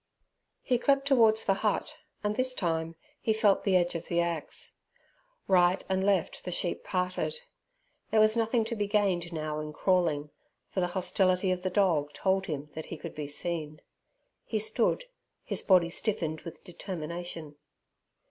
He 0.63 0.79
crept 0.79 1.07
towards 1.07 1.45
the 1.45 1.53
hut, 1.61 1.99
and 2.23 2.35
this 2.35 2.55
time 2.55 2.95
he 3.21 3.33
felt 3.33 3.63
the 3.63 3.75
edge 3.77 3.93
of 3.93 4.07
the 4.07 4.19
axe. 4.19 4.79
Right 5.47 5.85
and 5.89 6.03
left 6.03 6.43
the 6.43 6.51
sheep 6.51 6.83
parted. 6.83 7.39
There 8.09 8.19
was 8.19 8.35
nothing 8.35 8.65
to 8.65 8.75
be 8.75 8.87
gained 8.87 9.31
now 9.31 9.59
in 9.59 9.73
crawling, 9.73 10.31
for 10.71 10.79
the 10.79 10.87
hostility 10.97 11.51
of 11.51 11.61
the 11.61 11.69
dog 11.69 12.13
told 12.13 12.47
him 12.47 12.71
that 12.73 12.87
he 12.87 12.97
could 12.97 13.13
be 13.13 13.27
seen. 13.27 13.79
He 14.43 14.57
stood, 14.57 15.05
his 15.43 15.61
body 15.61 15.91
stiffened 15.91 16.41
with 16.41 16.63
determination. 16.63 17.57